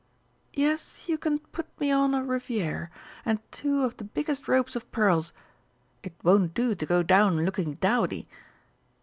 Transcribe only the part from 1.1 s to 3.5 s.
can put me on a rivière, and